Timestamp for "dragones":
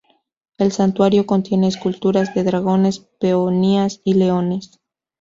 2.43-3.07